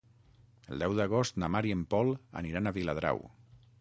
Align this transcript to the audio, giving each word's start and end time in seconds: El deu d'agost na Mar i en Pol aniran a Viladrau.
El 0.75 0.81
deu 0.83 0.95
d'agost 1.01 1.37
na 1.43 1.49
Mar 1.57 1.63
i 1.73 1.73
en 1.75 1.83
Pol 1.93 2.09
aniran 2.43 2.71
a 2.71 2.75
Viladrau. 2.79 3.23